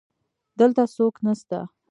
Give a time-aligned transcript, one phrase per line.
[0.59, 1.59] دلته څوک نسته